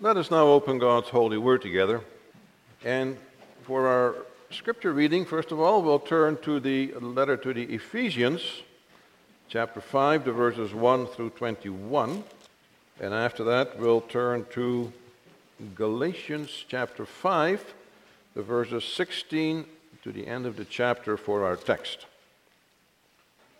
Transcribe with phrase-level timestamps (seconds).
[0.00, 2.02] Let us now open God's holy word together.
[2.84, 3.16] And
[3.64, 4.14] for our
[4.48, 8.62] scripture reading, first of all, we'll turn to the letter to the Ephesians,
[9.48, 12.22] chapter 5, the verses 1 through 21.
[13.00, 14.92] And after that, we'll turn to
[15.74, 17.74] Galatians chapter 5,
[18.34, 19.64] the verses 16
[20.04, 22.06] to the end of the chapter for our text.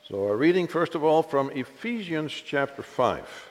[0.09, 3.47] So, our reading, first of all, from Ephesians chapter 5.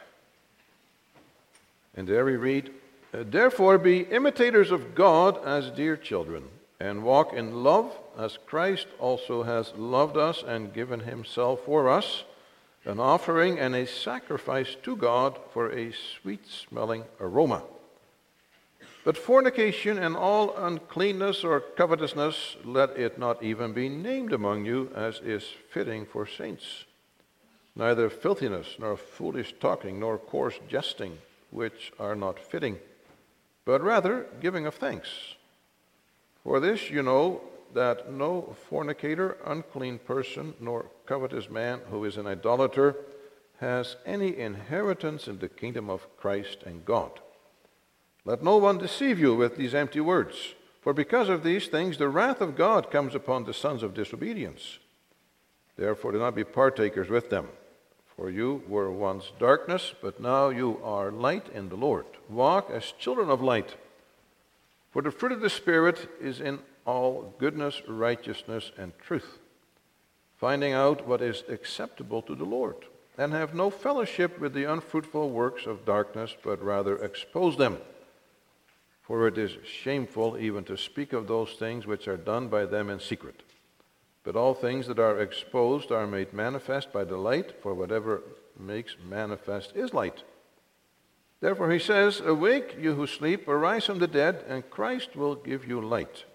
[1.98, 2.70] And there we read,
[3.14, 6.44] Uh, therefore be imitators of God as dear children,
[6.80, 12.24] and walk in love as Christ also has loved us and given himself for us,
[12.86, 17.64] an offering and a sacrifice to God for a sweet smelling aroma.
[19.04, 24.92] But fornication and all uncleanness or covetousness, let it not even be named among you
[24.94, 26.84] as is fitting for saints.
[27.74, 31.18] Neither filthiness, nor foolish talking, nor coarse jesting
[31.52, 32.80] which are not fitting,
[33.68, 35.10] but rather giving of thanks.
[36.42, 37.42] For this you know
[37.74, 42.96] that no fornicator, unclean person, nor covetous man who is an idolater
[43.60, 47.20] has any inheritance in the kingdom of Christ and God.
[48.24, 52.08] Let no one deceive you with these empty words, for because of these things the
[52.08, 54.80] wrath of God comes upon the sons of disobedience.
[55.76, 57.50] Therefore, do not be partakers with them.
[58.18, 62.06] For you were once darkness, but now you are light in the Lord.
[62.28, 63.76] Walk as children of light.
[64.92, 69.38] For the fruit of the Spirit is in all goodness, righteousness, and truth,
[70.36, 72.78] finding out what is acceptable to the Lord,
[73.20, 77.78] and have no fellowship with the unfruitful works of darkness, but rather expose them.
[79.04, 82.90] For it is shameful even to speak of those things which are done by them
[82.90, 83.44] in secret.
[84.28, 88.24] But all things that are exposed are made manifest by the light, for whatever
[88.60, 90.24] makes manifest is light.
[91.40, 95.66] Therefore he says, Awake, you who sleep, arise from the dead, and Christ will give
[95.66, 96.26] you light.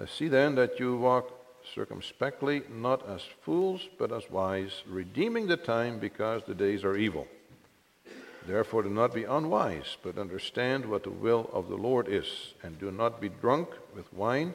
[0.00, 1.38] Uh, see then that you walk
[1.74, 7.26] circumspectly, not as fools, but as wise, redeeming the time because the days are evil.
[8.46, 12.80] Therefore do not be unwise, but understand what the will of the Lord is, and
[12.80, 14.54] do not be drunk with wine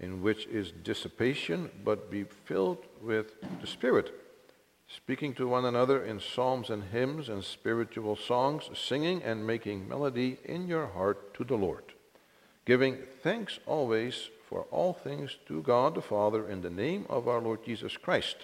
[0.00, 4.12] in which is dissipation, but be filled with the Spirit,
[4.86, 10.38] speaking to one another in psalms and hymns and spiritual songs, singing and making melody
[10.44, 11.84] in your heart to the Lord,
[12.64, 17.40] giving thanks always for all things to God the Father in the name of our
[17.40, 18.36] Lord Jesus Christ,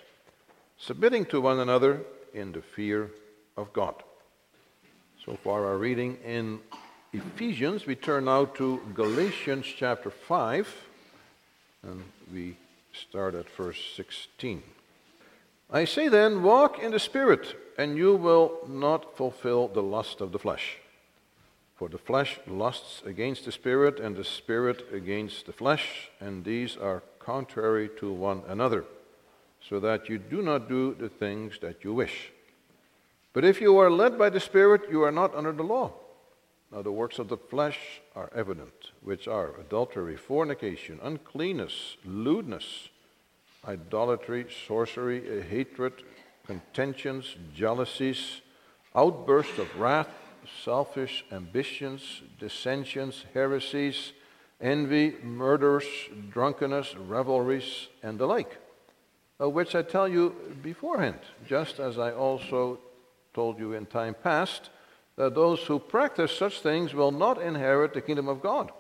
[0.77, 2.01] submitting to one another
[2.35, 3.11] in the fear
[3.57, 3.95] of God.
[5.25, 6.61] So far, our reading in
[7.15, 7.87] Ephesians.
[7.87, 10.69] We turn now to Galatians chapter 5
[11.89, 12.57] and we
[12.93, 14.63] start at verse 16.
[15.71, 20.33] I say then, walk in the Spirit, and you will not fulfill the lust of
[20.33, 20.79] the flesh.
[21.77, 26.77] For the flesh lusts against the Spirit, and the Spirit against the flesh, and these
[26.77, 28.85] are contrary to one another,
[29.69, 32.31] so that you do not do the things that you wish.
[33.33, 35.93] But if you are led by the Spirit, you are not under the law.
[36.73, 37.79] Now, the works of the flesh
[38.17, 42.89] are evident, which are adultery, fornication, uncleanness, lewdness,
[43.67, 46.03] idolatry, sorcery, hatred,
[46.47, 48.41] contentions, jealousies,
[48.95, 50.09] outbursts of wrath,
[50.65, 54.13] selfish ambitions, dissensions, heresies,
[54.61, 55.85] envy, murders,
[56.31, 58.59] drunkenness, revelries, and the like,
[59.39, 62.79] of which I tell you beforehand, just as I also
[63.33, 64.71] told you in time past
[65.17, 68.73] that those who practice such things will not inherit the kingdom of God.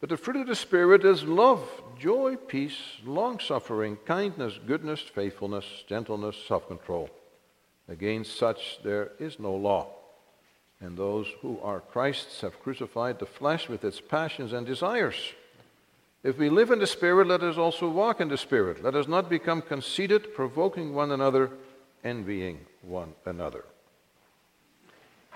[0.00, 1.68] But the fruit of the Spirit is love,
[1.98, 7.10] joy, peace, long suffering, kindness, goodness, faithfulness, gentleness, self control.
[7.88, 9.88] Against such there is no law.
[10.80, 15.16] And those who are Christ's have crucified the flesh with its passions and desires.
[16.22, 18.82] If we live in the Spirit, let us also walk in the Spirit.
[18.82, 21.50] Let us not become conceited, provoking one another,
[22.04, 23.64] envying one another.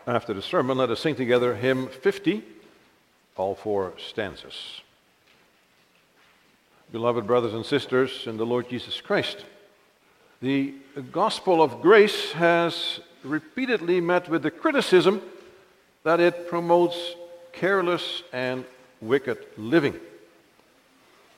[0.07, 2.43] After the sermon, let us sing together hymn 50,
[3.37, 4.81] all four stanzas.
[6.91, 9.45] Beloved brothers and sisters in the Lord Jesus Christ,
[10.41, 10.75] the
[11.13, 15.23] gospel of grace has repeatedly met with the criticism
[16.03, 17.15] that it promotes
[17.53, 18.65] careless and
[19.01, 19.95] wicked living.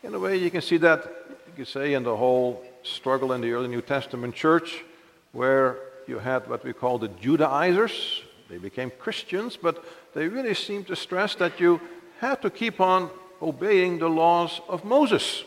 [0.02, 1.04] In a way, you can see that,
[1.48, 4.84] you could say, in the whole struggle in the early New Testament church,
[5.32, 10.86] where you had what we call the Judaizers, they became Christians, but they really seemed
[10.88, 11.80] to stress that you
[12.20, 13.10] had to keep on
[13.40, 15.44] obeying the laws of Moses.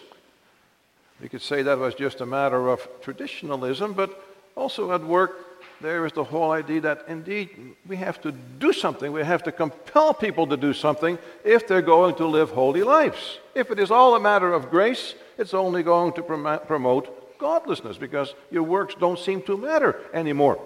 [1.21, 4.23] We could say that was just a matter of traditionalism, but
[4.55, 5.47] also at work
[5.79, 9.11] there is the whole idea that indeed we have to do something.
[9.11, 13.37] We have to compel people to do something if they're going to live holy lives.
[13.53, 18.33] If it is all a matter of grace, it's only going to promote godlessness because
[18.49, 20.59] your works don't seem to matter anymore.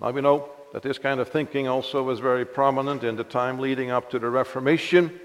[0.00, 3.58] Now we know that this kind of thinking also was very prominent in the time
[3.58, 5.18] leading up to the Reformation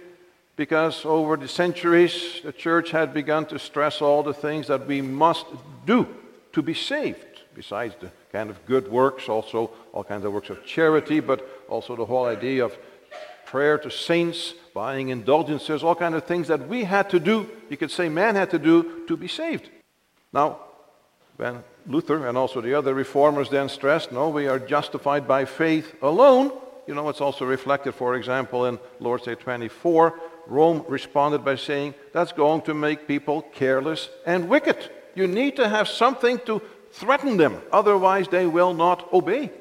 [0.55, 5.01] because over the centuries the church had begun to stress all the things that we
[5.01, 5.45] must
[5.85, 6.07] do
[6.53, 10.65] to be saved, besides the kind of good works, also all kinds of works of
[10.65, 12.77] charity, but also the whole idea of
[13.45, 17.77] prayer to saints, buying indulgences, all kinds of things that we had to do, you
[17.77, 19.69] could say man had to do to be saved.
[20.31, 20.59] Now,
[21.37, 25.95] when Luther and also the other reformers then stressed, no, we are justified by faith
[26.01, 26.51] alone.
[26.87, 30.19] You know, it's also reflected, for example, in Lord's Day 24.
[30.47, 34.89] Rome responded by saying, that's going to make people careless and wicked.
[35.15, 39.51] You need to have something to threaten them, otherwise, they will not obey.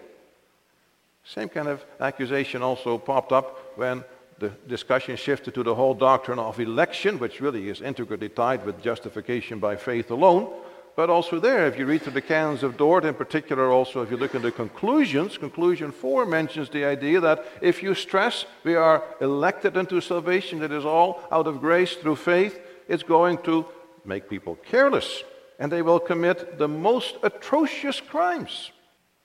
[1.25, 4.05] Same kind of accusation also popped up when
[4.39, 8.83] the discussion shifted to the whole doctrine of election, which really is integrally tied with
[8.83, 10.53] justification by faith alone.
[10.95, 14.11] But also there, if you read through the canons of Dort, in particular, also if
[14.11, 19.03] you look into conclusions, conclusion four mentions the idea that if you stress we are
[19.21, 23.65] elected into salvation, it is all out of grace through faith, it's going to
[24.05, 25.23] make people careless
[25.59, 28.73] and they will commit the most atrocious crimes.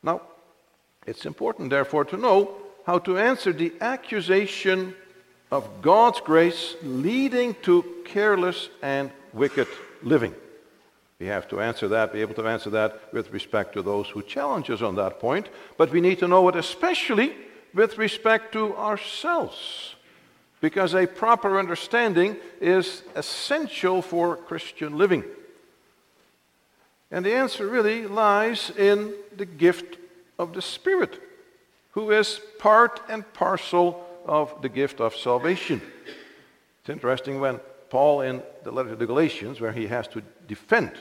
[0.04, 0.22] Now,
[1.06, 2.54] it's important, therefore, to know
[2.86, 4.94] how to answer the accusation
[5.52, 9.68] of God's grace leading to careless and wicked
[10.04, 10.36] living.
[11.20, 14.22] We have to answer that, be able to answer that with respect to those who
[14.22, 17.34] challenge us on that point, but we need to know it especially
[17.74, 19.96] with respect to ourselves,
[20.62, 25.24] because a proper understanding is essential for Christian living.
[27.10, 29.98] And the answer really lies in the gift
[30.38, 31.20] of the Spirit,
[31.92, 35.82] who is part and parcel of the gift of salvation.
[36.82, 37.60] It's interesting when
[37.90, 40.92] Paul, in the letter to the Galatians, where he has to defend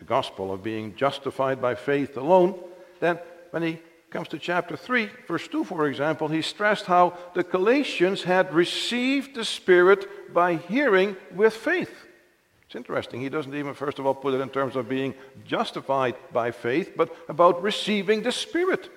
[0.00, 2.58] the gospel of being justified by faith alone,
[2.98, 3.20] then
[3.50, 8.24] when he comes to chapter 3, verse 2, for example, he stressed how the Galatians
[8.24, 11.92] had received the Spirit by hearing with faith.
[12.66, 13.20] It's interesting.
[13.20, 15.14] He doesn't even, first of all, put it in terms of being
[15.46, 18.88] justified by faith, but about receiving the Spirit.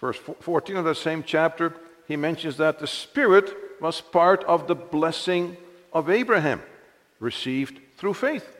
[0.00, 1.74] Verse 14 of the same chapter,
[2.08, 5.56] he mentions that the Spirit was part of the blessing
[5.92, 6.62] of Abraham,
[7.20, 8.56] received through faith.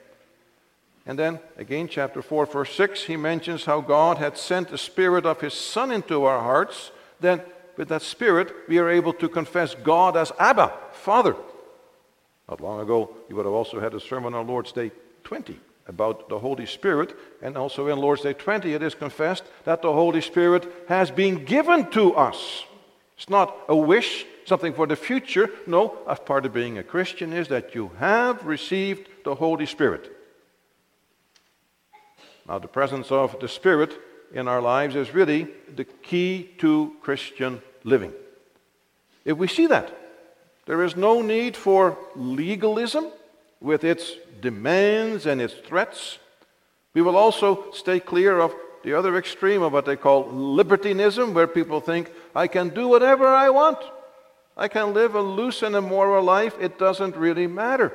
[1.05, 5.27] And then, again, chapter 4, verse 6, he mentions how God had sent the Spirit
[5.27, 6.93] of His Son into our hearts.
[7.21, 7.43] Then,
[7.77, 11.35] with that Spirit, we are able to confess God as Abba, Father.
[12.49, 14.93] Not long ago, you would have also had a sermon on Lord's Day
[15.25, 15.59] 20
[15.89, 17.17] about the Holy Spirit.
[17.41, 21.45] And also in Lord's Day 20, it is confessed that the Holy Spirit has been
[21.45, 22.65] given to us.
[23.17, 25.51] It's not a wish, something for the future.
[25.67, 30.17] No, a part of being a Christian is that you have received the Holy Spirit.
[32.49, 33.99] Now, the presence of the Spirit
[34.33, 38.13] in our lives is really the key to Christian living.
[39.25, 39.97] If we see that,
[40.67, 43.07] there is no need for legalism
[43.61, 46.19] with its demands and its threats.
[46.95, 51.47] We will also stay clear of the other extreme of what they call libertinism, where
[51.47, 53.79] people think, I can do whatever I want.
[54.57, 56.57] I can live a loose and immoral life.
[56.61, 57.93] It doesn't really matter.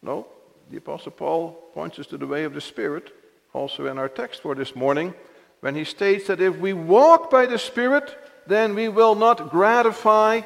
[0.00, 0.26] No,
[0.72, 3.14] the Apostle Paul points us to the way of the Spirit,
[3.52, 5.12] also in our text for this morning,
[5.60, 10.40] when he states that if we walk by the Spirit, then we will not gratify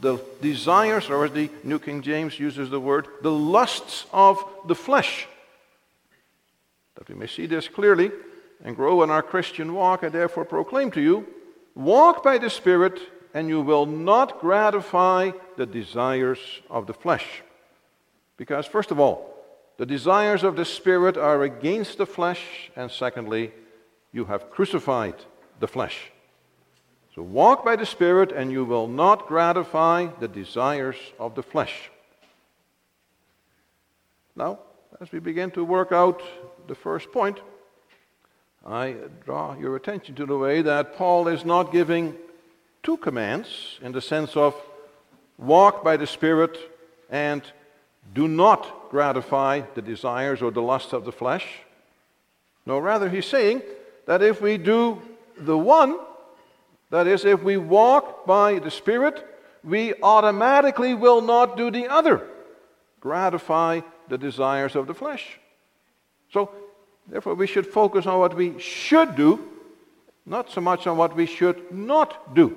[0.00, 4.74] the desires, or as the New King James uses the word, the lusts of the
[4.74, 5.28] flesh.
[6.94, 8.10] That we may see this clearly
[8.64, 11.26] and grow in our Christian walk, I therefore proclaim to you
[11.74, 12.98] walk by the Spirit,
[13.34, 16.38] and you will not gratify the desires
[16.70, 17.42] of the flesh.
[18.36, 19.33] Because, first of all,
[19.76, 23.52] the desires of the Spirit are against the flesh, and secondly,
[24.12, 25.16] you have crucified
[25.60, 26.12] the flesh.
[27.14, 31.90] So walk by the Spirit, and you will not gratify the desires of the flesh.
[34.36, 34.60] Now,
[35.00, 36.22] as we begin to work out
[36.66, 37.40] the first point,
[38.66, 42.16] I draw your attention to the way that Paul is not giving
[42.82, 44.54] two commands in the sense of
[45.36, 46.56] walk by the Spirit
[47.10, 47.42] and
[48.12, 51.46] do not gratify the desires or the lusts of the flesh.
[52.66, 53.62] No, rather, he's saying
[54.06, 55.00] that if we do
[55.38, 55.98] the one,
[56.90, 59.26] that is, if we walk by the Spirit,
[59.64, 62.26] we automatically will not do the other,
[63.00, 65.38] gratify the desires of the flesh.
[66.32, 66.50] So,
[67.06, 69.46] Therefore, we should focus on what we should do,
[70.24, 72.56] not so much on what we should not do.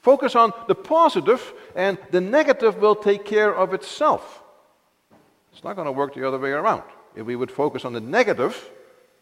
[0.00, 4.41] Focus on the positive, and the negative will take care of itself.
[5.52, 6.82] It's not going to work the other way around.
[7.14, 8.70] If we would focus on the negative,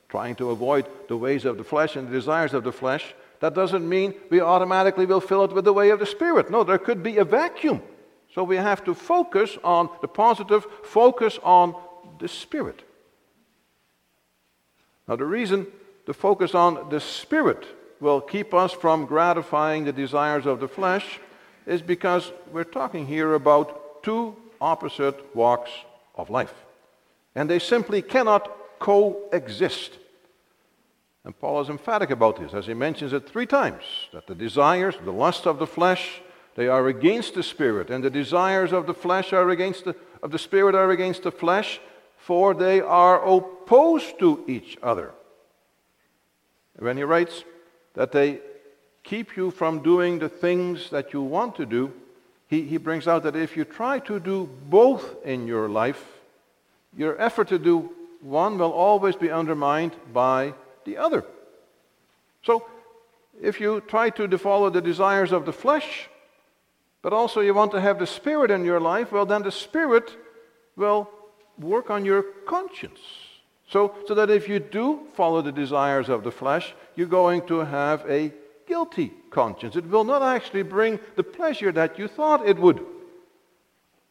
[0.09, 3.55] trying to avoid the ways of the flesh and the desires of the flesh, that
[3.55, 6.51] doesn't mean we automatically will fill it with the way of the Spirit.
[6.51, 7.83] No, there could be a vacuum.
[8.35, 11.75] So we have to focus on the positive, focus on
[12.19, 12.85] the Spirit.
[15.09, 15.67] Now, the reason
[16.07, 17.67] to focus on the Spirit
[17.99, 21.19] will keep us from gratifying the desires of the flesh
[21.67, 25.71] is because we're talking here about two opposite walks
[26.21, 26.55] of life.
[27.35, 29.99] And they simply cannot coexist.
[31.25, 34.95] And Paul is emphatic about this, as he mentions it three times that the desires,
[35.05, 36.23] the lust of the flesh,
[36.57, 40.31] they are against the spirit, and the desires of the flesh are against the, of
[40.31, 41.81] the spirit are against the flesh,
[42.17, 45.13] for they are opposed to each other.
[46.79, 47.45] When he writes
[47.95, 48.41] that they
[49.03, 51.93] keep you from doing the things that you want to do,
[52.51, 56.05] he, he brings out that if you try to do both in your life,
[56.97, 57.91] your effort to do
[58.21, 60.55] one will always be undermined by
[60.85, 61.25] the other.
[62.43, 62.67] So,
[63.41, 66.09] if you try to follow the desires of the flesh,
[67.03, 70.11] but also you want to have the Spirit in your life, well, then the Spirit
[70.77, 71.09] will
[71.57, 73.01] work on your conscience.
[73.69, 77.61] So, so that if you do follow the desires of the flesh, you're going to
[77.61, 78.33] have a
[78.71, 79.75] guilty conscience.
[79.75, 82.79] It will not actually bring the pleasure that you thought it would.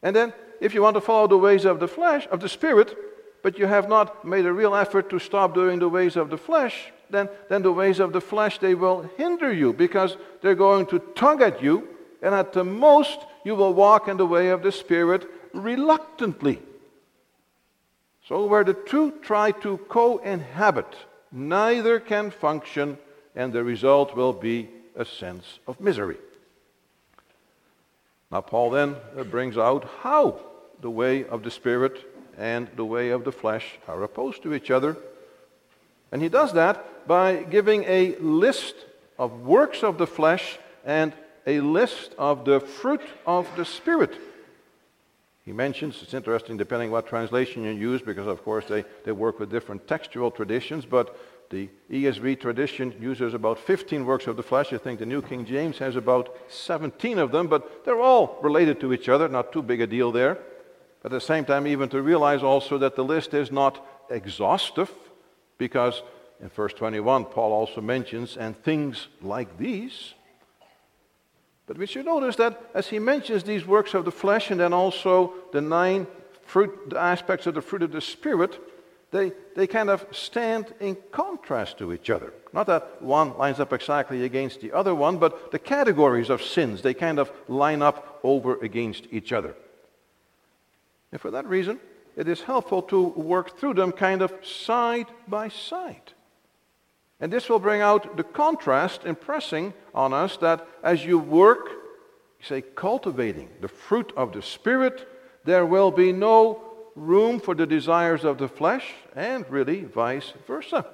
[0.02, 2.94] And then, if you want to follow the ways of the flesh, of the Spirit,
[3.42, 6.36] but you have not made a real effort to stop doing the ways of the
[6.36, 10.84] flesh, then, then the ways of the flesh, they will hinder you because they're going
[10.88, 11.88] to tug at you,
[12.20, 16.60] and at the most, you will walk in the way of the Spirit reluctantly.
[18.28, 20.92] So, where the two try to co inhabit,
[21.32, 22.98] neither can function,
[23.34, 26.16] and the result will be a sense of misery.
[28.30, 30.40] Now, Paul then uh, brings out how
[30.80, 32.06] the way of the Spirit
[32.38, 34.96] and the way of the flesh are opposed to each other.
[36.12, 38.74] And he does that by giving a list
[39.18, 41.12] of works of the flesh and
[41.46, 44.16] a list of the fruit of the Spirit.
[45.44, 49.40] He mentions, it's interesting depending what translation you use, because of course they, they work
[49.40, 51.16] with different textual traditions, but
[51.50, 54.72] the ESV tradition uses about 15 works of the flesh.
[54.72, 58.80] I think the New King James has about 17 of them, but they're all related
[58.80, 60.38] to each other, not too big a deal there.
[61.02, 64.92] But at the same time, even to realize also that the list is not exhaustive,
[65.58, 66.02] because
[66.40, 70.14] in verse 21, Paul also mentions, and things like these.
[71.66, 74.72] But we should notice that as he mentions these works of the flesh and then
[74.72, 76.06] also the nine
[76.44, 78.58] fruit, the aspects of the fruit of the Spirit,
[79.10, 82.32] they, they kind of stand in contrast to each other.
[82.52, 86.82] Not that one lines up exactly against the other one, but the categories of sins,
[86.82, 89.54] they kind of line up over against each other.
[91.12, 91.80] And for that reason,
[92.16, 96.12] it is helpful to work through them kind of side by side.
[97.20, 101.68] And this will bring out the contrast, impressing on us that as you work,
[102.42, 105.06] say, cultivating the fruit of the Spirit,
[105.44, 106.69] there will be no
[107.00, 110.84] room for the desires of the flesh, and really vice versa.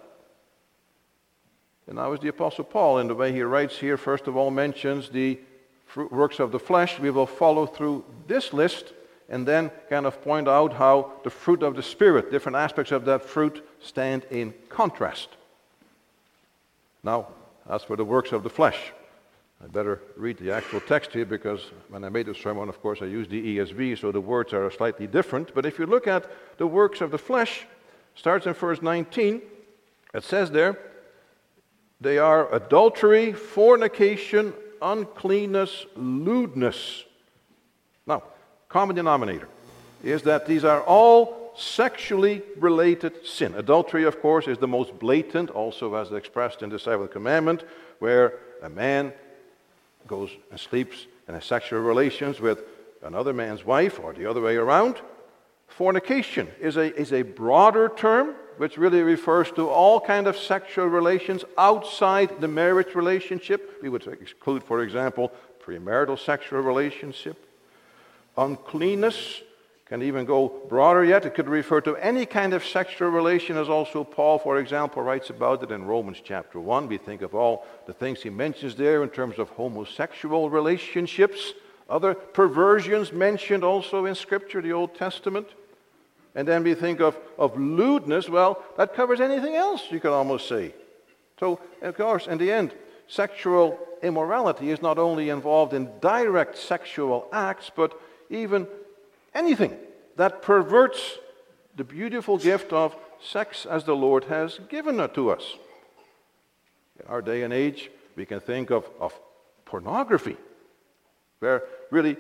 [1.87, 4.51] And now, as the Apostle Paul, in the way he writes here, first of all
[4.51, 5.39] mentions the
[5.95, 6.99] works of the flesh.
[6.99, 8.93] We will follow through this list
[9.29, 13.05] and then kind of point out how the fruit of the Spirit, different aspects of
[13.07, 15.29] that fruit, stand in contrast.
[17.03, 17.29] Now,
[17.69, 18.93] as for the works of the flesh,
[19.63, 23.01] I better read the actual text here because when I made the sermon, of course,
[23.01, 25.55] I used the ESV, so the words are slightly different.
[25.55, 27.67] But if you look at the works of the flesh,
[28.15, 29.41] starts in verse 19,
[30.15, 30.79] it says there,
[32.01, 37.05] they are adultery, fornication, uncleanness, lewdness.
[38.07, 38.25] Now,
[38.69, 39.49] common denominator
[40.05, 43.55] is that these are all sexually related sin.
[43.55, 47.65] Adultery, of course, is the most blatant, also as expressed in the seventh commandment,
[47.99, 49.15] where a man
[50.07, 52.65] goes and sleeps in a sexual relations with
[53.03, 55.01] another man's wife or the other way around.
[55.69, 60.87] Fornication is a, is a broader term which really refers to all kind of sexual
[60.87, 63.79] relations outside the marriage relationship.
[63.83, 65.31] We would exclude, for example,
[65.63, 67.47] premarital sexual relationship,
[68.39, 69.43] Uncleanness
[69.87, 71.25] can even go broader yet.
[71.25, 75.31] It could refer to any kind of sexual relation, as also Paul, for example, writes
[75.31, 76.89] about it in Romans chapter 1.
[76.89, 81.55] We think of all the things he mentions there in terms of homosexual relationships,
[81.89, 85.47] other perversions mentioned also in Scripture, the Old Testament.
[86.35, 90.49] And then we think of, of lewdness, well, that covers anything else, you could almost
[90.49, 90.75] say.
[91.39, 92.75] So, of course, in the end,
[93.07, 97.99] sexual immorality is not only involved in direct sexual acts, but
[98.31, 98.67] even
[99.37, 99.77] anything
[100.17, 101.19] that perverts
[101.77, 105.57] the beautiful gift of sex as the Lord has given it to us.
[106.99, 109.19] In our day and age, we can think of, of
[109.67, 110.37] pornography,
[111.41, 112.17] where really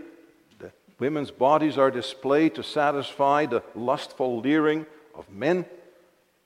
[0.58, 5.64] the women's bodies are displayed to satisfy the lustful leering of men.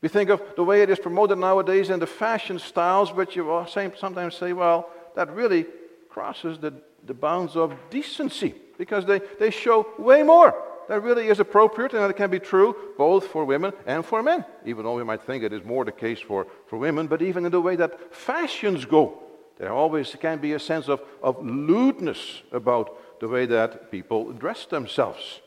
[0.01, 3.67] We think of the way it is promoted nowadays in the fashion styles, which you
[3.69, 5.67] sometimes say, well, that really
[6.09, 6.73] crosses the,
[7.05, 10.55] the bounds of decency because they, they show way more
[10.89, 14.43] that really is appropriate and that can be true both for women and for men,
[14.65, 17.45] even though we might think it is more the case for, for women, but even
[17.45, 19.23] in the way that fashions go.
[19.59, 24.65] There always can be a sense of, of lewdness about the way that people dress
[24.65, 25.43] themselves.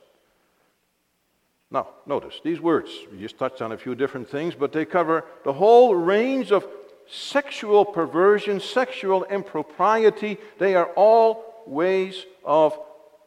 [1.71, 2.91] Now, notice these words.
[3.11, 6.67] We just touched on a few different things, but they cover the whole range of
[7.07, 10.37] sexual perversion, sexual impropriety.
[10.59, 12.77] They are all ways of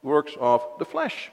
[0.06, 1.30] works of the flesh.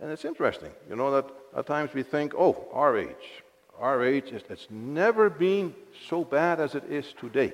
[0.00, 3.42] And it's interesting, you know, that at times we think, oh, our age,
[3.78, 5.74] our age, it's never been
[6.08, 7.52] so bad as it is today.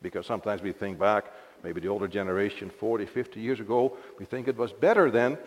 [0.00, 1.24] Because sometimes we think back,
[1.64, 5.38] maybe the older generation, 40, 50 years ago, we think it was better then.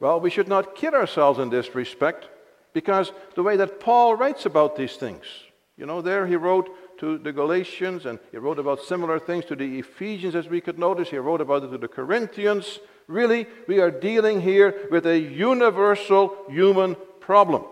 [0.00, 2.26] Well, we should not kid ourselves in this respect,
[2.72, 5.24] because the way that Paul writes about these things,
[5.76, 6.68] you know, there he wrote
[7.02, 10.78] to the Galatians and he wrote about similar things to the Ephesians, as we could
[10.78, 11.10] notice.
[11.10, 12.78] He wrote about it to the Corinthians.
[13.08, 17.64] Really, we are dealing here with a universal human problem.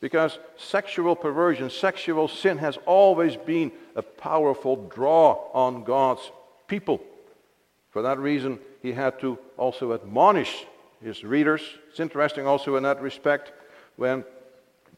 [0.00, 6.30] Because sexual perversion, sexual sin has always been a powerful draw on God's
[6.68, 7.00] people.
[7.90, 10.64] For that reason, he had to also admonish
[11.02, 11.62] his readers.
[11.90, 13.50] It's interesting also in that respect
[13.96, 14.24] when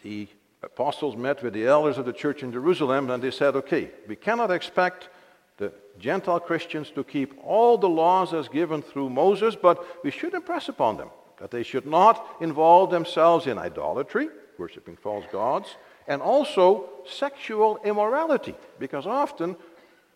[0.02, 0.28] the
[0.62, 4.16] apostles met with the elders of the church in Jerusalem and they said, okay, we
[4.16, 5.08] cannot expect
[5.56, 10.34] the Gentile Christians to keep all the laws as given through Moses, but we should
[10.34, 16.22] impress upon them that they should not involve themselves in idolatry, worshiping false gods, and
[16.22, 19.56] also sexual immorality, because often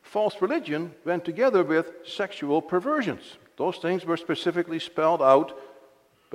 [0.02, 3.36] false religion went together with sexual perversions.
[3.56, 5.58] Those things were specifically spelled out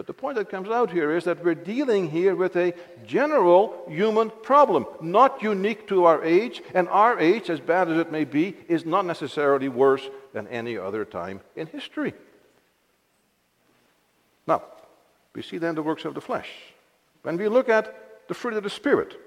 [0.01, 2.73] but the point that comes out here is that we're dealing here with a
[3.05, 8.11] general human problem, not unique to our age, and our age, as bad as it
[8.11, 12.15] may be, is not necessarily worse than any other time in history.
[14.47, 14.63] Now,
[15.35, 16.49] we see then the works of the flesh.
[17.21, 19.19] When we look at the fruit of the Spirit,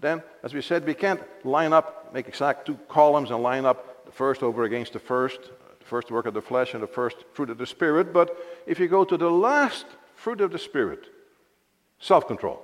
[0.00, 4.06] then, as we said, we can't line up, make exact two columns and line up
[4.06, 5.40] the first over against the first,
[5.88, 8.12] first work of the flesh and the first fruit of the Spirit.
[8.12, 11.06] But if you go to the last fruit of the Spirit,
[11.98, 12.62] self control,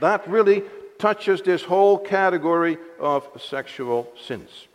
[0.00, 0.62] that really
[0.98, 4.66] touches this whole category of sexual sins.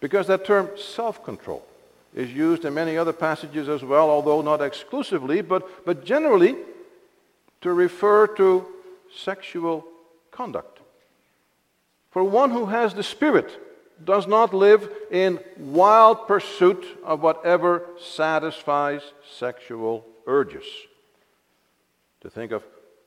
[0.00, 1.64] Because that term self control
[2.14, 6.56] is used in many other passages as well, although not exclusively, but, but generally
[7.60, 8.66] to refer to
[9.14, 9.84] sexual
[10.30, 10.80] conduct.
[12.10, 13.50] For one who has the Spirit,
[14.04, 19.02] does not live in wild pursuit of whatever satisfies
[19.38, 20.64] sexual urges.
[22.20, 22.62] To think of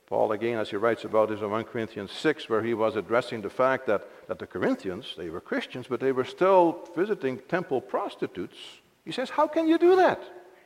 [0.06, 3.42] Paul again as he writes about this in 1 Corinthians 6, where he was addressing
[3.42, 7.80] the fact that, that the Corinthians, they were Christians, but they were still visiting temple
[7.80, 8.56] prostitutes.
[9.04, 10.20] He says, How can you do that?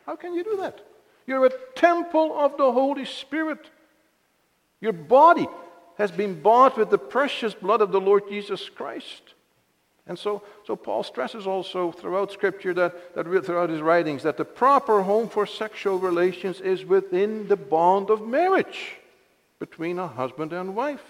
[0.07, 0.81] How can you do that?
[1.27, 3.71] You're a temple of the Holy Spirit.
[4.81, 5.47] Your body
[5.99, 9.34] has been bought with the precious blood of the Lord Jesus Christ.
[10.07, 14.45] And so, so Paul stresses also throughout Scripture that, that throughout his writings that the
[14.45, 18.97] proper home for sexual relations is within the bond of marriage
[19.59, 21.05] between a husband and wife.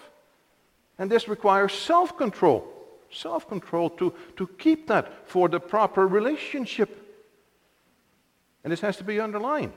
[0.97, 2.71] And this requires self control.
[3.11, 7.01] Self control to, to keep that for the proper relationship.
[8.63, 9.73] And this has to be underlined.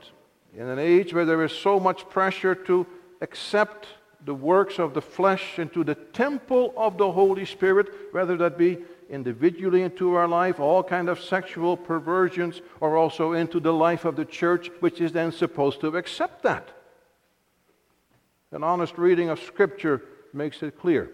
[0.56, 2.86] In an age where there is so much pressure to
[3.20, 3.86] accept
[4.24, 8.78] the works of the flesh into the temple of the Holy Spirit, whether that be
[9.08, 14.16] individually into our life, all kind of sexual perversions, or also into the life of
[14.16, 16.70] the church, which is then supposed to accept that.
[18.50, 21.10] An honest reading of Scripture makes it clear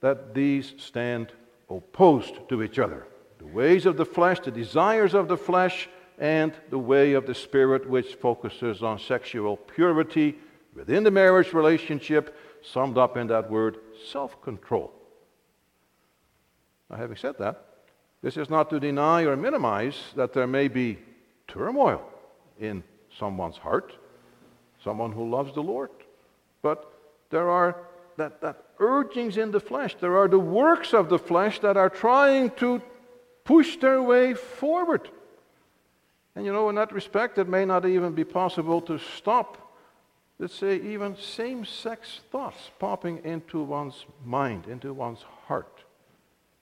[0.00, 1.32] that these stand
[1.68, 3.06] opposed to each other.
[3.38, 7.34] The ways of the flesh, the desires of the flesh, and the way of the
[7.34, 10.38] Spirit, which focuses on sexual purity
[10.74, 13.78] within the marriage relationship, summed up in that word
[14.10, 14.92] self control.
[16.90, 17.62] Now, having said that,
[18.22, 20.98] this is not to deny or minimize that there may be
[21.48, 22.02] turmoil
[22.58, 22.82] in
[23.18, 23.92] someone's heart.
[24.82, 25.90] someone who loves the Lord.
[26.62, 26.92] But
[27.30, 27.76] there are
[28.16, 31.90] that, that urgings in the flesh, there are the works of the flesh that are
[31.90, 32.80] trying to
[33.44, 35.10] push their way forward.
[36.34, 39.74] And you know, in that respect, it may not even be possible to stop,
[40.38, 45.84] let's say, even same sex thoughts popping into one's mind, into one's heart.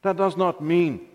[0.05, 1.09] That does not mean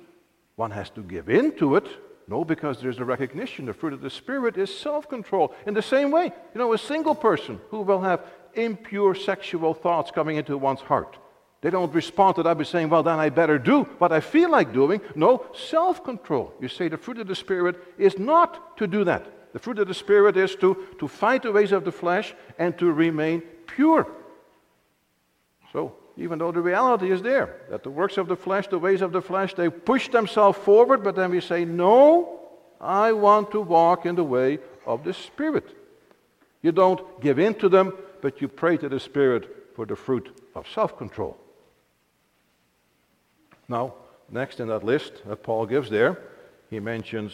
[0.56, 1.88] one has to give in to it.
[2.28, 5.54] No, because there's a recognition the fruit of the Spirit is self control.
[5.67, 8.25] In the same way, you know, a single person who will have
[8.56, 11.17] impure sexual thoughts coming into one's heart.
[11.62, 14.49] They don't respond to that by saying, well, then I better do what I feel
[14.49, 15.02] like doing.
[15.15, 16.52] No, self control.
[16.60, 19.54] You say the fruit of the Spirit is not to do that.
[19.54, 22.75] The fruit of the Spirit is to, to fight the ways of the flesh and
[22.80, 24.08] to remain pure.
[25.73, 29.01] So, even though the reality is there, that the works of the flesh, the ways
[29.01, 32.41] of the flesh, they push themselves forward, but then we say, no,
[32.82, 35.75] I want to walk in the way of the Spirit.
[36.62, 40.38] You don't give in to them, but you pray to the Spirit for the fruit
[40.55, 41.38] of self control.
[43.69, 43.93] Now,
[44.29, 46.19] next in that list that Paul gives there,
[46.69, 47.34] he mentions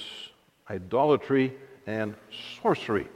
[0.70, 1.54] idolatry
[1.88, 2.14] and
[2.62, 3.08] sorcery.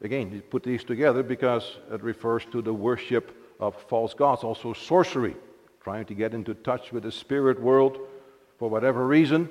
[0.00, 4.72] Again, he put these together because it refers to the worship of false gods, also
[4.72, 5.36] sorcery,
[5.82, 7.98] trying to get into touch with the spirit world
[8.58, 9.48] for whatever reason.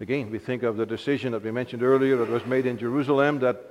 [0.00, 3.38] Again, we think of the decision that we mentioned earlier that was made in Jerusalem
[3.40, 3.70] that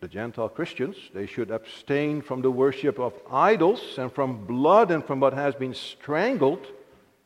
[0.00, 5.04] the Gentile Christians, they should abstain from the worship of idols and from blood and
[5.04, 6.66] from what has been strangled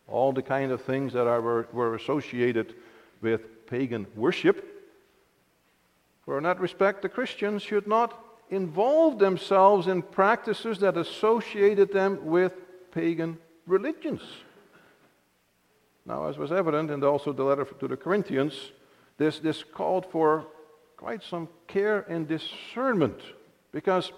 [0.06, 2.74] all the kind of things that are, were, were associated
[3.20, 4.70] with pagan worship.
[6.24, 8.23] For in that respect, the Christians should not
[8.54, 12.52] involve themselves in practices that associated them with
[12.92, 14.22] pagan religions.
[16.06, 18.72] Now, as was evident in also the letter to the Corinthians,
[19.16, 20.46] this, this called for
[20.96, 23.20] quite some care and discernment
[23.72, 24.12] because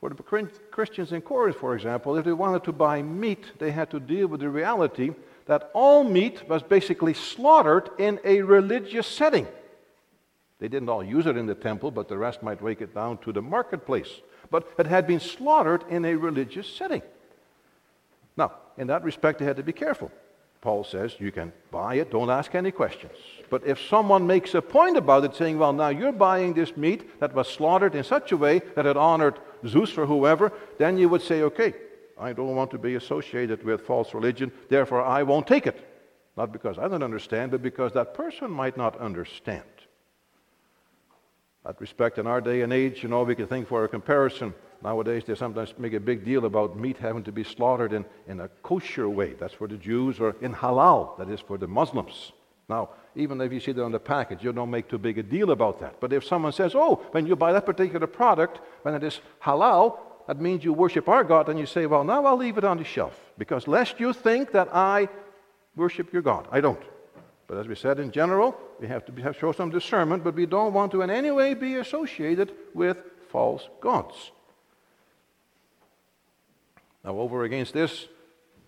[0.00, 3.90] for the Christians in Corinth, for example, if they wanted to buy meat, they had
[3.90, 5.12] to deal with the reality
[5.44, 9.46] that all meat was basically slaughtered in a religious setting.
[10.60, 13.18] They didn't all use it in the temple, but the rest might take it down
[13.18, 14.20] to the marketplace.
[14.50, 17.02] But it had been slaughtered in a religious setting.
[18.36, 20.10] Now, in that respect, they had to be careful.
[20.60, 23.14] Paul says you can buy it, don't ask any questions.
[23.48, 27.18] But if someone makes a point about it, saying, well, now you're buying this meat
[27.20, 31.08] that was slaughtered in such a way that it honored Zeus or whoever, then you
[31.08, 31.72] would say, okay,
[32.18, 35.86] I don't want to be associated with false religion, therefore I won't take it.
[36.36, 39.64] Not because I don't understand, but because that person might not understand.
[41.64, 44.54] That respect in our day and age, you know, we can think for a comparison.
[44.82, 48.40] Nowadays, they sometimes make a big deal about meat having to be slaughtered in, in
[48.40, 49.34] a kosher way.
[49.34, 52.32] That's for the Jews, or in halal, that is for the Muslims.
[52.70, 55.22] Now, even if you see that on the package, you don't make too big a
[55.22, 56.00] deal about that.
[56.00, 59.98] But if someone says, oh, when you buy that particular product, when it is halal,
[60.28, 62.78] that means you worship our God, and you say, well, now I'll leave it on
[62.78, 63.18] the shelf.
[63.36, 65.08] Because lest you think that I
[65.76, 66.46] worship your God.
[66.50, 66.80] I don't.
[67.50, 70.46] But as we said in general, we have to have, show some discernment, but we
[70.46, 74.30] don't want to in any way be associated with false gods.
[77.04, 78.06] Now, over against this,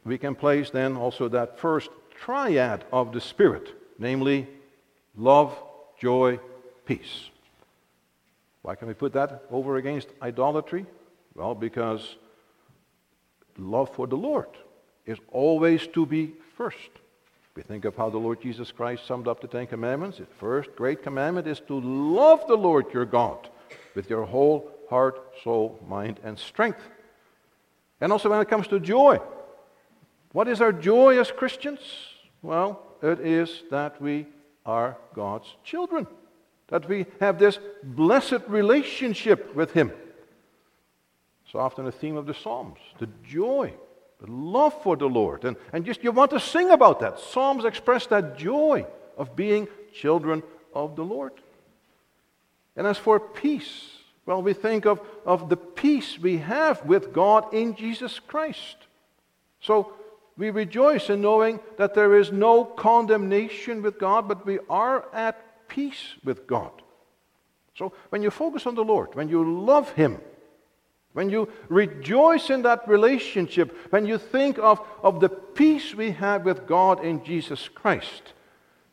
[0.05, 1.91] we can place then also that first
[2.25, 3.69] triad of the Spirit
[4.01, 4.49] namely
[5.17, 5.57] love,
[6.01, 6.41] joy,
[6.85, 7.31] peace.
[8.63, 10.87] Why can we put that over against idolatry?
[11.37, 12.17] Well, because
[13.57, 14.49] love for the Lord
[15.07, 16.91] is always to be first.
[17.55, 20.19] We think of how the Lord Jesus Christ summed up the Ten Commandments.
[20.19, 23.49] The first great commandment is to love the Lord your God
[23.95, 26.81] with your whole heart, soul, mind, and strength.
[28.01, 29.21] And also when it comes to joy,
[30.33, 31.81] what is our joy as Christians?
[32.41, 34.27] Well, it is that we
[34.65, 36.07] are God's children,
[36.69, 39.93] that we have this blessed relationship with Him.
[41.51, 43.75] So often the theme of the Psalms, the joy,
[44.29, 45.45] love for the Lord.
[45.45, 47.19] And, and just you want to sing about that.
[47.19, 50.43] Psalms express that joy of being children
[50.75, 51.33] of the Lord.
[52.77, 53.91] And as for peace,
[54.25, 58.77] well, we think of, of the peace we have with God in Jesus Christ.
[59.61, 59.93] So
[60.37, 65.69] we rejoice in knowing that there is no condemnation with God, but we are at
[65.69, 66.71] peace with God.
[67.77, 70.21] So when you focus on the Lord, when you love Him,
[71.13, 76.45] when you rejoice in that relationship, when you think of, of the peace we have
[76.45, 78.33] with God in Jesus Christ,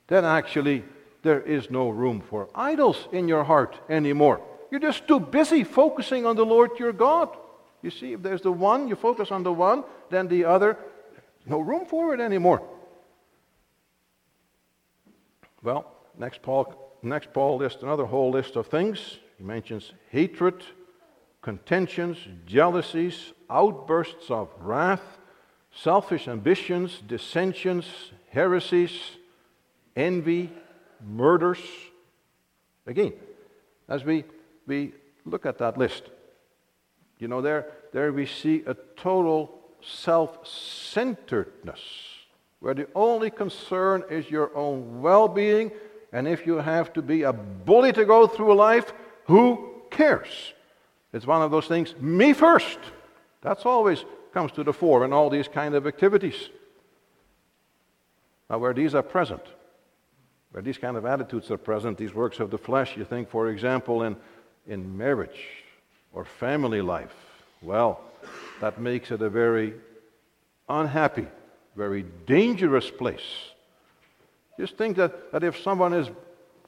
[0.07, 0.83] then actually
[1.21, 4.41] there is no room for idols in your heart anymore.
[4.71, 7.35] You're just too busy focusing on the Lord your God.
[7.81, 10.77] You see, if there's the one, you focus on the one, then the other
[11.45, 12.61] no room for it anymore.
[15.63, 19.17] Well, next Paul, next Paul lists another whole list of things.
[19.37, 20.63] He mentions hatred,
[21.49, 25.01] contentions, jealousies, outbursts of wrath,
[25.71, 27.87] selfish ambitions, dissensions,
[28.29, 28.91] heresies,
[29.95, 30.51] envy,
[31.03, 31.57] murders.
[32.85, 33.13] Again,
[33.87, 34.25] as we,
[34.67, 34.93] we
[35.25, 36.03] look at that list,
[37.17, 41.81] you know, there, there we see a total self centeredness,
[42.59, 45.71] where the only concern is your own well being,
[46.13, 48.93] and if you have to be a bully to go through life,
[49.25, 50.53] who cares?
[51.13, 52.79] It's one of those things, me first.
[53.41, 56.49] That's always comes to the fore in all these kind of activities.
[58.49, 59.41] Now, where these are present,
[60.51, 63.49] where these kind of attitudes are present, these works of the flesh, you think, for
[63.49, 64.15] example, in,
[64.67, 65.39] in marriage
[66.13, 67.13] or family life,
[67.61, 68.01] well,
[68.61, 69.73] that makes it a very
[70.67, 71.27] unhappy,
[71.75, 73.51] very dangerous place.
[74.59, 76.09] Just think that, that if someone is,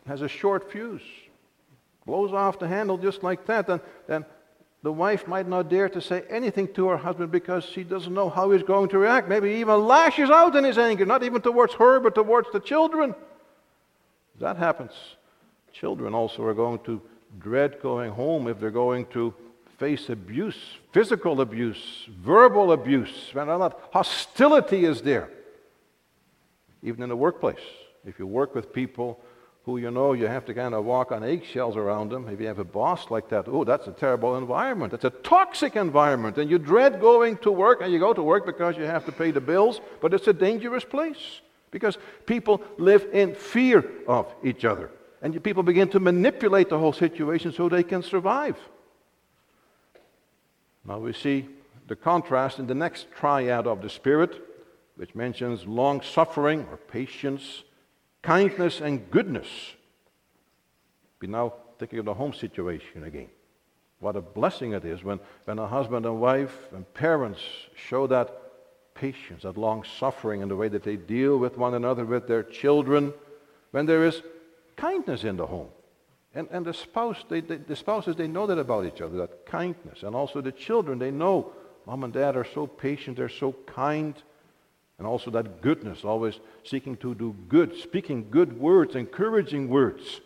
[0.07, 1.01] has a short fuse,
[2.05, 4.25] blows off the handle just like that, then, then
[4.83, 8.29] the wife might not dare to say anything to her husband because she doesn't know
[8.29, 9.29] how he's going to react.
[9.29, 13.13] Maybe even lashes out in his anger, not even towards her, but towards the children.
[14.39, 14.91] That happens.
[15.71, 16.99] Children also are going to
[17.39, 19.33] dread going home if they're going to
[19.77, 25.29] face abuse, physical abuse, verbal abuse, when not hostility is there.
[26.83, 27.59] Even in the workplace.
[28.03, 29.19] If you work with people
[29.65, 32.27] who you know you have to kind of walk on eggshells around them.
[32.27, 34.93] If you have a boss like that, oh, that's a terrible environment.
[34.93, 38.45] It's a toxic environment, and you dread going to work, and you go to work
[38.45, 43.07] because you have to pay the bills, but it's a dangerous place because people live
[43.13, 44.89] in fear of each other.
[45.21, 48.57] And people begin to manipulate the whole situation so they can survive.
[50.83, 51.47] Now we see
[51.87, 54.41] the contrast in the next triad of the Spirit,
[54.95, 57.63] which mentions long suffering or patience
[58.21, 59.47] kindness and goodness.
[61.19, 63.29] Be now thinking of the home situation again.
[63.99, 67.41] What a blessing it is when, when a husband and wife and parents
[67.75, 68.35] show that
[68.95, 72.43] patience, that long suffering in the way that they deal with one another, with their
[72.43, 73.13] children,
[73.71, 74.21] when there is
[74.75, 75.69] kindness in the home.
[76.33, 79.45] And, and the, spouse, they, they, the spouses, they know that about each other, that
[79.45, 80.03] kindness.
[80.03, 81.51] And also the children, they know
[81.85, 84.15] mom and dad are so patient, they're so kind.
[85.01, 90.21] And also that goodness, always seeking to do good, speaking good words, encouraging words.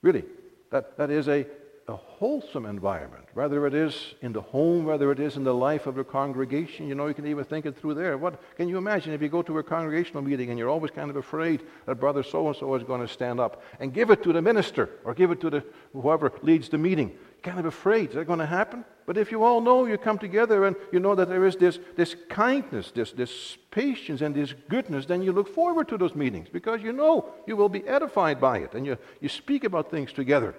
[0.00, 0.24] Really,
[0.70, 1.46] that, that is a,
[1.86, 5.86] a wholesome environment, whether it is in the home, whether it is in the life
[5.86, 6.88] of a congregation.
[6.88, 8.16] You know, you can even think it through there.
[8.16, 11.10] What can you imagine if you go to a congregational meeting and you're always kind
[11.10, 14.22] of afraid that brother so and so is going to stand up and give it
[14.22, 15.62] to the minister or give it to the
[15.92, 17.12] whoever leads the meeting?
[17.46, 18.10] Kind of afraid.
[18.10, 18.84] Is that going to happen?
[19.06, 21.78] But if you all know, you come together and you know that there is this,
[21.94, 26.48] this kindness, this, this patience, and this goodness, then you look forward to those meetings
[26.52, 30.12] because you know you will be edified by it and you, you speak about things
[30.12, 30.56] together.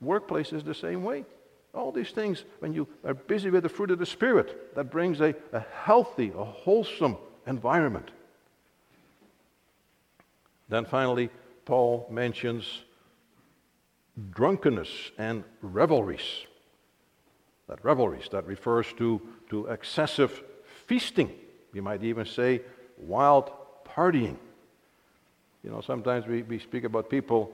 [0.00, 1.24] Workplace is the same way.
[1.72, 5.20] All these things, when you are busy with the fruit of the Spirit, that brings
[5.20, 8.10] a, a healthy, a wholesome environment.
[10.68, 11.30] Then finally,
[11.64, 12.82] Paul mentions
[14.30, 16.46] drunkenness and revelries.
[17.68, 20.42] That revelries, that refers to, to excessive
[20.86, 21.30] feasting.
[21.72, 22.62] You might even say
[22.96, 23.50] wild
[23.84, 24.36] partying.
[25.64, 27.52] You know, sometimes we, we speak about people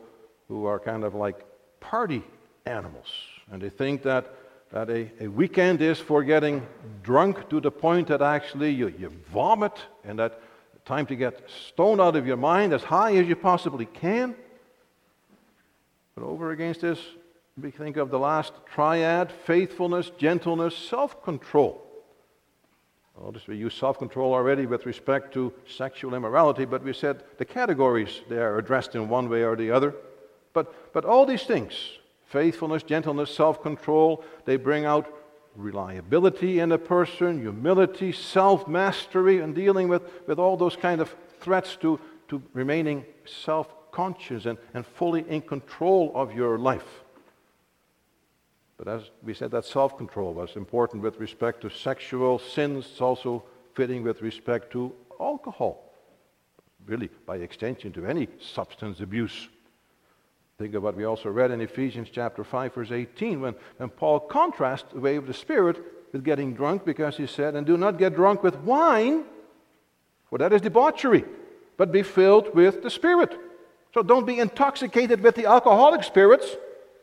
[0.48, 1.44] who are kind of like
[1.80, 2.22] party
[2.66, 3.06] animals.
[3.50, 4.34] And they think that,
[4.70, 6.66] that a, a weekend is for getting
[7.02, 10.40] drunk to the point that actually you, you vomit and that
[10.84, 14.34] time to get stoned out of your mind as high as you possibly can.
[16.14, 16.98] But over against this,
[17.60, 21.82] we think of the last triad faithfulness, gentleness, self control.
[23.20, 27.44] Notice we use self control already with respect to sexual immorality, but we said the
[27.44, 29.94] categories they are addressed in one way or the other.
[30.52, 31.74] But, but all these things
[32.26, 35.12] faithfulness, gentleness, self control they bring out
[35.54, 41.14] reliability in a person, humility, self mastery, and dealing with, with all those kind of
[41.40, 47.02] threats to, to remaining self conscious and, and fully in control of your life.
[48.76, 52.88] But as we said, that self control was important with respect to sexual sins.
[52.90, 55.92] It's also fitting with respect to alcohol,
[56.86, 59.48] really, by extension, to any substance abuse.
[60.58, 64.20] Think of what we also read in Ephesians chapter 5, verse 18, when, when Paul
[64.20, 65.80] contrasts the way of the Spirit
[66.12, 69.24] with getting drunk, because he said, And do not get drunk with wine,
[70.28, 71.24] for that is debauchery,
[71.76, 73.38] but be filled with the Spirit.
[73.94, 76.56] So don't be intoxicated with the alcoholic spirits.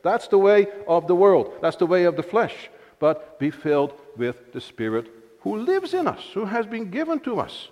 [0.04, 2.70] That's the way of the world, that's the way of the flesh.
[3.00, 5.08] But be filled with the Spirit
[5.42, 7.70] who lives in us, who has been given to us.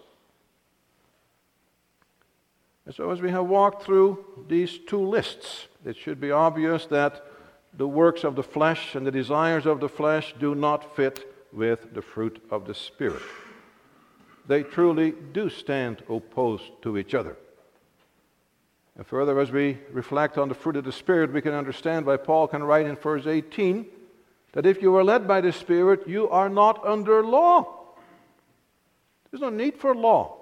[2.86, 7.25] And so, as we have walked through these two lists, it should be obvious that
[7.73, 11.93] the works of the flesh and the desires of the flesh do not fit with
[11.93, 13.21] the fruit of the Spirit.
[14.47, 17.36] They truly do stand opposed to each other.
[18.97, 22.17] And further, as we reflect on the fruit of the Spirit, we can understand why
[22.17, 23.86] Paul can write in verse 18
[24.53, 27.75] that if you are led by the Spirit, you are not under law.
[29.29, 30.36] There's no need for law.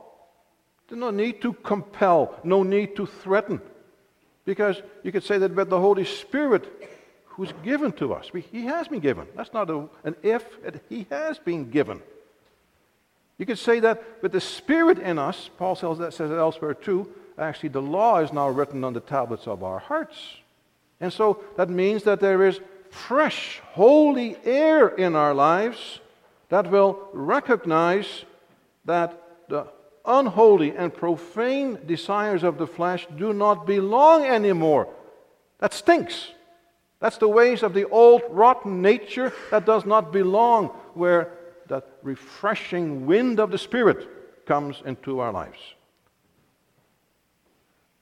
[0.88, 3.60] There's no need to compel, no need to threaten.
[4.46, 6.72] Because you could say that with the Holy Spirit
[7.26, 9.28] who's given to us, He has been given.
[9.36, 10.46] That's not a, an if,
[10.88, 12.02] He has been given.
[13.38, 16.74] You could say that with the Spirit in us, Paul says that says it elsewhere
[16.74, 20.18] too, actually the law is now written on the tablets of our hearts.
[21.00, 26.00] And so that means that there is fresh, holy air in our lives
[26.50, 28.24] that will recognize
[28.86, 29.68] that the
[30.06, 34.88] unholy and profane desires of the flesh do not belong anymore.
[35.60, 36.32] That stinks.
[37.00, 41.34] That's the ways of the old rotten nature that does not belong where
[41.68, 45.60] that refreshing wind of the Spirit comes into our lives.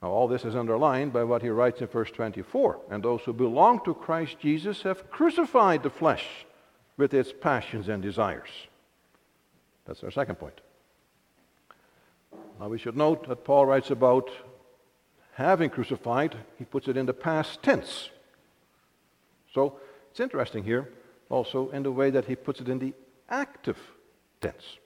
[0.04, 2.78] Now, all this is underlined by what he writes in verse 24.
[2.92, 6.26] And those who belong to Christ Jesus have crucified the flesh
[6.98, 8.50] with its passions and desires.
[9.86, 10.60] That's our second point.
[12.60, 14.30] Now, we should note that Paul writes about
[15.36, 18.10] having crucified, he puts it in the past tense.
[19.54, 19.80] So,
[20.12, 20.90] it's interesting here
[21.30, 22.94] also in the way that he puts it in the
[23.30, 23.78] active
[24.42, 24.78] tense.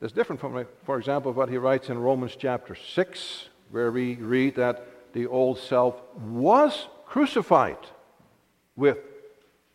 [0.00, 4.56] That's different from, for example, what he writes in Romans chapter 6, where we read
[4.56, 7.78] that the old self was crucified
[8.76, 8.98] with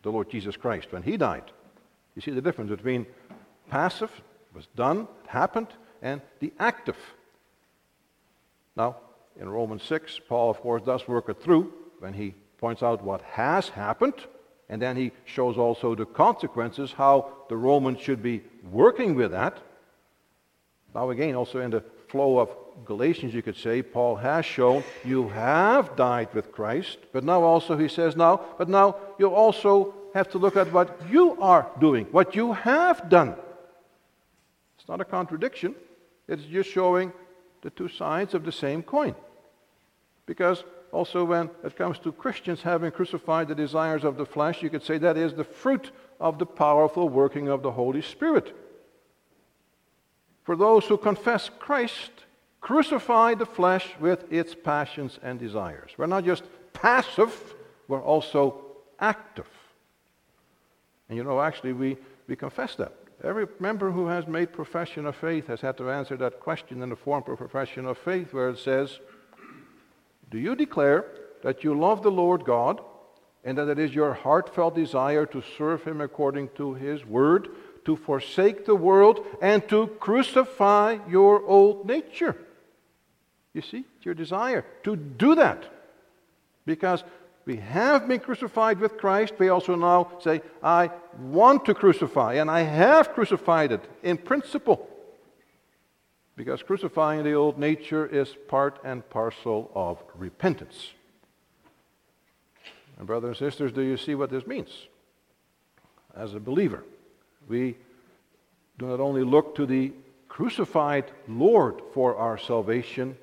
[0.02, 1.52] the Lord Jesus Christ when he died.
[2.16, 3.06] You see the difference between
[3.70, 4.12] passive,
[4.54, 5.68] was done, it happened,
[6.02, 6.98] and the active.
[8.76, 8.98] Now,
[9.40, 13.22] in Romans 6, Paul, of course, does work it through when he points out what
[13.22, 14.16] has happened,
[14.70, 19.58] and then he shows also the consequences, how the Romans should be working with that.
[20.94, 22.50] Now, again, also in the flow of
[22.86, 27.78] Galatians, you could say, Paul has shown you have died with Christ, but now also
[27.78, 32.06] he says, now, but now you also have to look at what you are doing,
[32.12, 33.36] what you have done.
[34.78, 35.76] It's not a contradiction,
[36.28, 37.12] it's just showing
[37.62, 39.16] the two sides of the same coin.
[40.26, 44.70] Because also, when it comes to Christians having crucified the desires of the flesh, you
[44.70, 48.56] could say that is the fruit of the powerful working of the Holy Spirit.
[50.44, 52.12] For those who confess Christ,
[52.62, 55.92] crucify the flesh with its passions and desires.
[55.98, 56.44] We're not just
[56.74, 57.56] passive,
[57.88, 58.62] we're also
[59.00, 59.48] active.
[61.08, 62.94] And you know, actually, we, we confess that.
[63.24, 66.90] Every member who has made profession of faith has had to answer that question in
[66.90, 69.00] the form of profession of faith, where it says,
[70.30, 71.06] Do you declare
[71.44, 72.82] that you love the Lord God
[73.44, 77.50] and that it is your heartfelt desire to serve Him according to His word,
[77.86, 82.38] to forsake the world, and to crucify your old nature?
[83.54, 85.64] You see, it's your desire to do that.
[86.66, 87.04] Because
[87.46, 92.50] we have been crucified with Christ, we also now say, I want to crucify, and
[92.52, 94.88] I have crucified it in principle.
[96.36, 100.92] Because crucifying the old nature is part and parcel of repentance.
[102.98, 104.70] And, brothers and sisters, do you see what this means?
[106.16, 106.84] As a believer,
[107.48, 107.78] we
[108.78, 109.92] do not only look to the
[110.28, 113.18] crucified Lord for our salvation,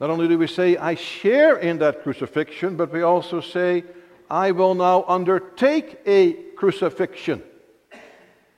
[0.00, 3.84] not only do we say, I share in that crucifixion, but we also say,
[4.30, 7.42] I will now undertake a crucifixion.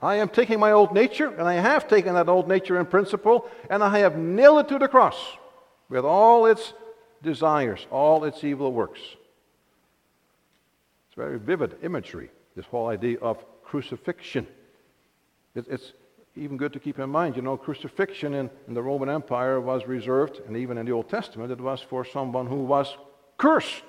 [0.03, 3.48] I am taking my old nature, and I have taken that old nature in principle,
[3.68, 5.16] and I have nailed it to the cross
[5.88, 6.72] with all its
[7.22, 9.00] desires, all its evil works.
[11.09, 14.46] It's very vivid imagery, this whole idea of crucifixion.
[15.55, 15.92] It's,
[16.37, 19.87] even good to keep in mind, you know, crucifixion in, in the Roman Empire was
[19.87, 22.97] reserved, and even in the Old Testament, it was for someone who was
[23.37, 23.85] cursed.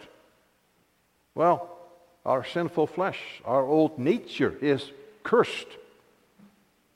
[1.35, 1.77] Well,
[2.25, 4.91] our sinful flesh, our old nature is
[5.23, 5.67] cursed.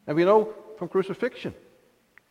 [0.07, 1.53] And we know from crucifixion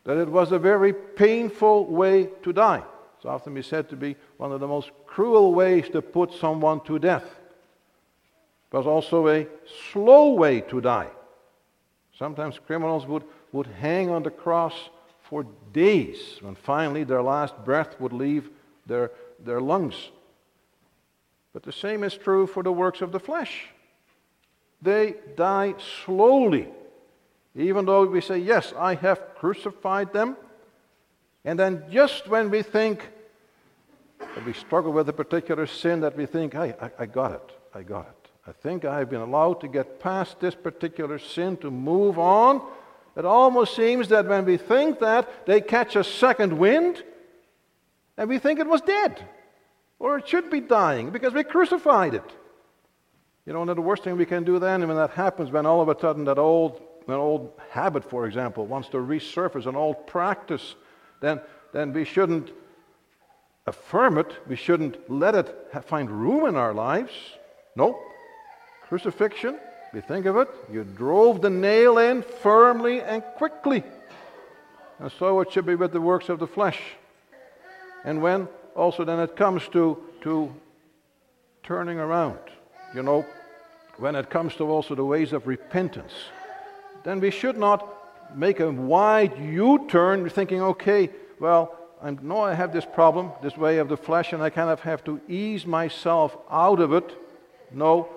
[0.04, 2.82] that it was a very painful way to die.
[3.16, 6.80] It's often been said to be one of the most cruel ways to put someone
[6.84, 7.24] to death.
[7.24, 9.46] It was also a
[9.92, 11.08] slow way to die.
[12.18, 14.74] Sometimes criminals would, would hang on the cross
[15.22, 18.50] for days when finally their last breath would leave
[18.86, 19.10] their,
[19.44, 20.10] their lungs.
[21.52, 23.66] But the same is true for the works of the flesh.
[24.82, 26.68] They die slowly,
[27.54, 30.36] even though we say, Yes, I have crucified them.
[31.44, 33.08] And then just when we think,
[34.18, 37.52] that we struggle with a particular sin that we think, hey, I, I got it,
[37.74, 38.23] I got it.
[38.46, 42.60] I think I've been allowed to get past this particular sin to move on.
[43.16, 47.02] It almost seems that when we think that, they catch a second wind
[48.16, 49.26] and we think it was dead
[49.98, 52.30] or it should be dying because we crucified it.
[53.46, 55.80] You know, and the worst thing we can do then, when that happens, when all
[55.80, 60.06] of a sudden that old, an old habit, for example, wants to resurface, an old
[60.06, 60.74] practice,
[61.20, 61.40] then,
[61.72, 62.50] then we shouldn't
[63.66, 64.32] affirm it.
[64.46, 67.12] We shouldn't let it find room in our lives.
[67.76, 67.98] No.
[68.88, 69.58] Crucifixion,
[69.92, 73.82] we think of it, you drove the nail in firmly and quickly.
[74.98, 76.80] And so it should be with the works of the flesh.
[78.04, 80.54] And when also then it comes to, to
[81.62, 82.38] turning around,
[82.94, 83.24] you know,
[83.98, 86.12] when it comes to also the ways of repentance,
[87.04, 92.54] then we should not make a wide U turn thinking, okay, well, I know I
[92.54, 95.64] have this problem, this way of the flesh, and I kind of have to ease
[95.64, 97.16] myself out of it.
[97.70, 98.08] No,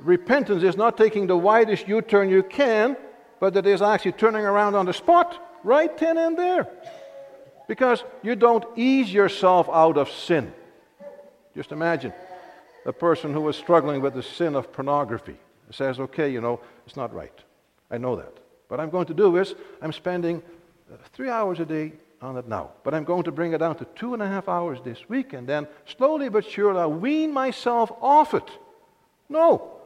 [0.00, 2.96] repentance is not taking the widest U turn you can,
[3.38, 6.68] but it is actually turning around on the spot, right then and there.
[7.68, 10.52] Because you don't ease yourself out of sin.
[11.54, 12.12] Just imagine
[12.86, 15.36] a person who is struggling with the sin of pornography
[15.70, 17.38] says, okay, you know, it's not right.
[17.90, 18.32] I know that.
[18.68, 20.42] What I'm going to do is, I'm spending
[20.92, 22.70] uh, three hours a day on it now.
[22.82, 25.32] But I'm going to bring it down to two and a half hours this week,
[25.32, 28.48] and then slowly but surely I'll wean myself off it.
[29.28, 29.79] No.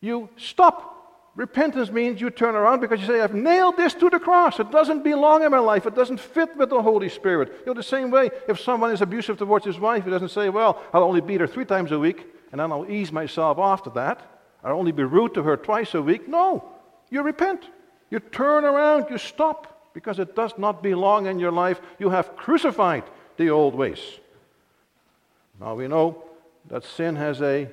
[0.00, 0.94] You stop.
[1.34, 4.58] Repentance means you turn around because you say, I've nailed this to the cross.
[4.58, 5.86] It doesn't belong in my life.
[5.86, 7.52] It doesn't fit with the Holy Spirit.
[7.60, 10.48] You know, the same way, if someone is abusive towards his wife, he doesn't say,
[10.48, 13.90] Well, I'll only beat her three times a week, and then I'll ease myself after
[13.90, 14.20] that.
[14.64, 16.28] I'll only be rude to her twice a week.
[16.28, 16.64] No.
[17.10, 17.64] You repent.
[18.10, 19.06] You turn around.
[19.10, 21.80] You stop because it does not belong in your life.
[21.98, 23.04] You have crucified
[23.36, 24.00] the old ways.
[25.60, 26.24] Now we know
[26.68, 27.68] that sin has a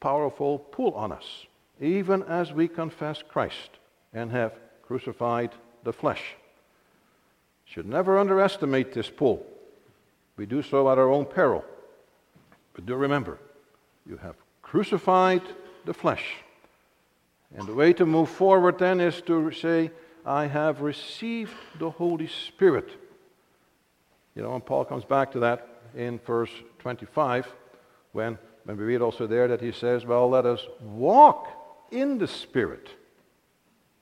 [0.00, 1.46] powerful pull on us,
[1.80, 3.70] even as we confess Christ
[4.12, 4.52] and have
[4.82, 5.50] crucified
[5.82, 6.22] the flesh.
[7.64, 9.46] Should never underestimate this pull.
[10.36, 11.64] We do so at our own peril.
[12.74, 13.38] But do remember,
[14.06, 15.42] you have crucified
[15.84, 16.24] the flesh.
[17.56, 19.90] And the way to move forward then is to say,
[20.24, 22.90] I have received the Holy Spirit.
[24.34, 26.50] You know, and Paul comes back to that in verse
[26.80, 27.52] 25
[28.12, 31.59] when, when we read also there that he says, Well, let us walk
[31.90, 32.88] in the Spirit.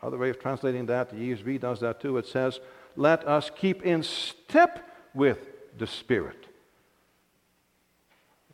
[0.03, 2.19] Other way of translating that, the ESV does that too.
[2.19, 2.61] It says,
[2.97, 5.39] Let us keep in step with
[5.77, 6.47] the Spirit.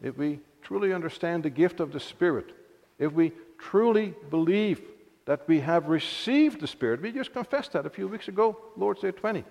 [0.02, 2.52] If we truly understand the gift of the Spirit,
[2.98, 4.82] if we truly believe
[5.26, 7.00] that we have received the Spirit.
[7.00, 9.44] We just confessed that a few weeks ago, Lord's Day 20.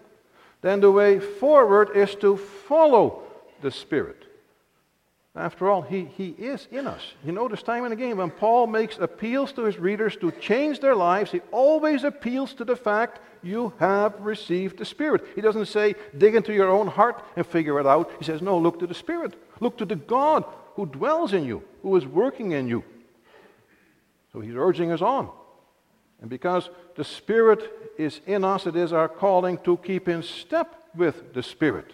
[0.62, 3.24] Then the way forward is to follow
[3.62, 4.26] the Spirit.
[5.36, 7.02] After all, he, he is in us.
[7.26, 10.96] You notice time and again when Paul makes appeals to his readers to change their
[10.96, 15.26] lives, he always appeals to the fact you have received the Spirit.
[15.34, 18.12] He doesn't say, dig into your own heart and figure it out.
[18.20, 19.34] He says, no, look to the Spirit.
[19.60, 22.84] Look to the God who dwells in you, who is working in you.
[24.32, 25.30] So he's urging us on.
[26.22, 30.90] And because the Spirit is in us, it is our calling to keep in step
[30.96, 31.92] with the Spirit.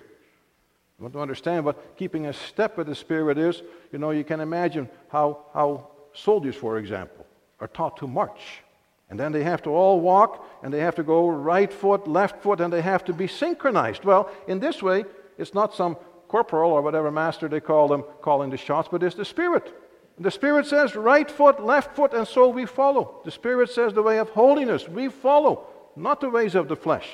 [1.00, 3.64] You want to understand what keeping a step with the Spirit is?
[3.92, 7.26] You know, you can imagine how, how soldiers, for example,
[7.62, 8.62] are taught to march.
[9.10, 12.44] And then they have to all walk, and they have to go right foot, left
[12.44, 14.04] foot, and they have to be synchronized.
[14.04, 15.06] Well, in this way,
[15.38, 15.96] it's not some
[16.28, 19.74] corporal or whatever master they call them calling the shots, but it's the Spirit
[20.20, 23.22] the Spirit says right foot, left foot, and so we follow.
[23.24, 27.08] The Spirit says the way of holiness, we follow, not the ways of the flesh.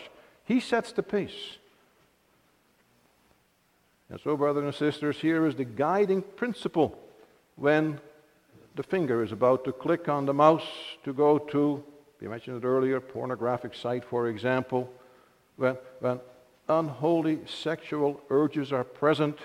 [0.43, 1.57] He sets the pace.
[4.09, 6.97] And so, brothers and sisters, here is the guiding principle
[7.55, 7.99] when
[8.75, 10.67] the finger is about to click on the mouse
[11.03, 11.83] to go to,
[12.21, 14.91] we mentioned it earlier, pornographic site, for example,
[15.55, 16.19] when, when
[16.67, 19.39] unholy sexual urges are present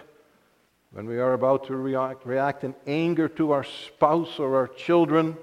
[0.92, 5.36] when we are about to react, react in anger to our spouse or our children,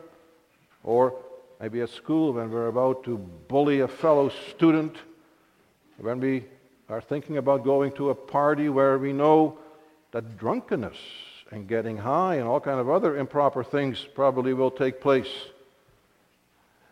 [0.83, 1.15] or
[1.61, 4.97] maybe at school when we're about to bully a fellow student,
[5.97, 6.45] when we
[6.89, 9.57] are thinking about going to a party where we know
[10.11, 10.97] that drunkenness
[11.51, 15.27] and getting high and all kind of other improper things probably will take place,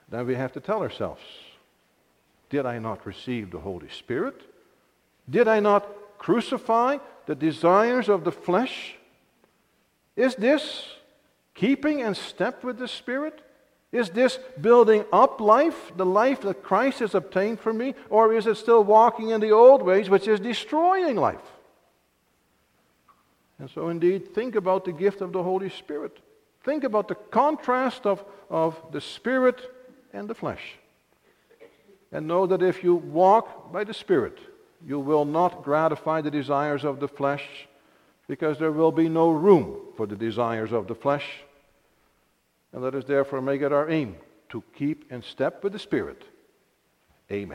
[0.10, 1.22] then we have to tell ourselves,
[2.50, 4.42] did I not receive the Holy Spirit?
[5.30, 5.88] Did I not
[6.18, 8.96] crucify the desires of the flesh?
[10.16, 10.86] Is this
[11.54, 13.42] keeping in step with the Spirit?
[13.96, 17.96] Is this building up life, the life that Christ has obtained for me?
[18.10, 21.48] Or is it still walking in the old ways, which is destroying life?
[23.58, 26.20] And so, indeed, think about the gift of the Holy Spirit.
[26.66, 29.62] Think about the contrast of, of the Spirit
[30.12, 30.76] and the flesh.
[32.12, 34.38] And know that if you walk by the Spirit,
[34.86, 37.48] you will not gratify the desires of the flesh
[38.28, 41.45] because there will be no room for the desires of the flesh.
[42.76, 44.18] And let us therefore make it our aim
[44.50, 46.26] to keep in step with the Spirit.
[47.32, 47.54] Amen.